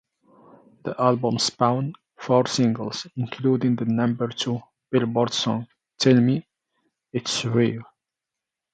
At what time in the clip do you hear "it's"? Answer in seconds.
7.13-7.45